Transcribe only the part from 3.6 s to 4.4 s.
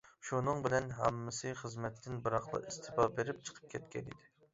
كەتكەنىدى.